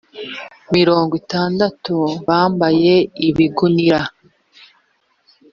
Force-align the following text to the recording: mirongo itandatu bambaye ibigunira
mirongo 0.75 1.13
itandatu 1.21 1.95
bambaye 2.27 2.93
ibigunira 3.27 4.01